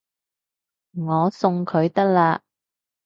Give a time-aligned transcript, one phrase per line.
[0.97, 2.39] 我送佢得喇